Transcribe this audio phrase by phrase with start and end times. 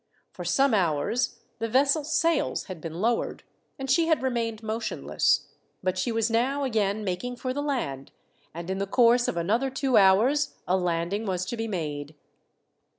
[0.31, 3.43] For some hours the vessel's sails had been lowered,
[3.77, 5.45] and she had remained motionless;
[5.83, 8.11] but she was now again making for the land,
[8.51, 12.15] and in the course of another two hours a landing was to be made.